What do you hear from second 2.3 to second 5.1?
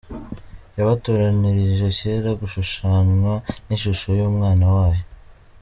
gushushanywa n’ishusho y’Umwana wayo.